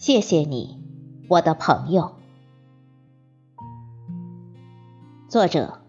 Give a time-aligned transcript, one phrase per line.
[0.00, 0.80] 谢谢你，
[1.28, 2.12] 我的朋友。
[5.28, 5.80] 作者：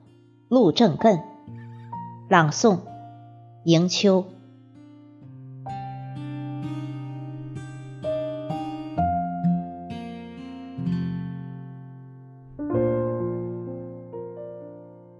[0.48, 1.22] 陆正艮，
[2.28, 2.80] 朗诵：
[3.66, 4.26] 迎秋。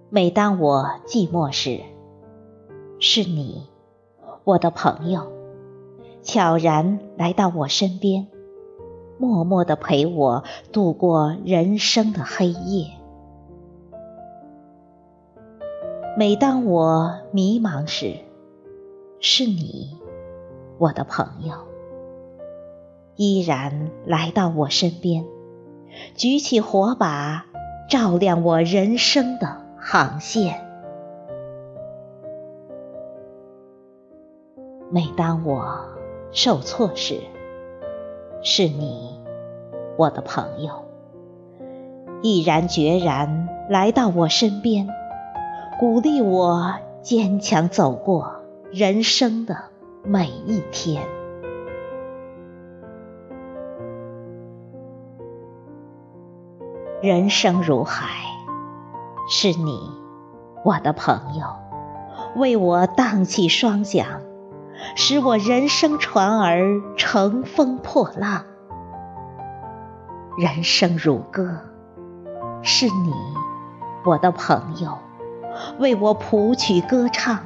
[0.08, 1.80] 每当我寂寞时，
[2.98, 3.68] 是你，
[4.42, 5.30] 我的朋友，
[6.22, 8.26] 悄然来到我身边，
[9.20, 12.86] 默默地陪我度过人生的黑夜。
[16.16, 18.14] 每当我迷茫时，
[19.20, 19.98] 是你，
[20.78, 21.52] 我的朋友，
[23.14, 25.26] 依然来到我身边，
[26.14, 27.44] 举起火把，
[27.90, 30.66] 照亮我人生的航线。
[34.90, 35.78] 每当我
[36.32, 37.20] 受挫时，
[38.42, 39.20] 是你，
[39.98, 40.86] 我的朋友，
[42.22, 44.88] 毅然决然来到我身边，
[45.78, 48.32] 鼓励我坚强走过
[48.72, 49.56] 人生的
[50.02, 51.02] 每一天。
[57.02, 58.06] 人生如海，
[59.28, 59.78] 是你，
[60.64, 61.44] 我的朋友，
[62.36, 64.22] 为我荡起双桨。
[64.96, 68.44] 使我人生船儿乘风破浪，
[70.36, 71.60] 人生如歌，
[72.62, 73.12] 是你，
[74.04, 74.98] 我的朋友，
[75.78, 77.38] 为我谱曲歌唱，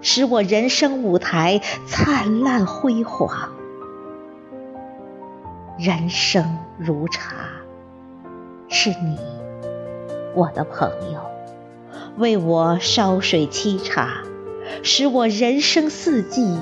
[0.00, 3.50] 使我人生舞台灿烂辉煌。
[5.78, 7.36] 人生如茶，
[8.68, 9.18] 是你，
[10.34, 11.20] 我的朋友，
[12.18, 14.22] 为我烧水沏茶。
[14.82, 16.58] 使我人生四季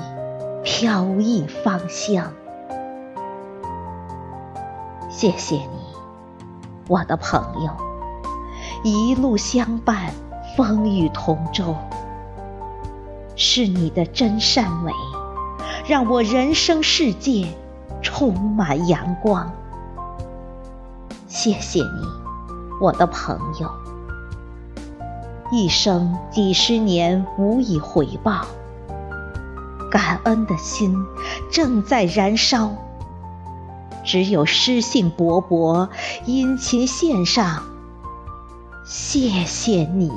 [0.65, 2.33] 飘逸芳香。
[5.11, 5.79] 谢谢你，
[6.87, 7.69] 我的朋友，
[8.83, 10.11] 一路相伴，
[10.57, 11.75] 风雨同舟。
[13.35, 14.91] 是你的真善美，
[15.85, 17.47] 让我人生世界
[18.01, 19.53] 充满阳光。
[21.27, 22.07] 谢谢你，
[22.81, 23.69] 我的朋友。
[25.51, 28.47] 一生几十年无以回报，
[29.95, 31.05] 感恩的心
[31.49, 32.69] 正在燃烧。
[34.03, 35.87] 只有诗兴勃勃，
[36.25, 37.63] 殷勤献上。
[38.85, 40.11] 谢谢你。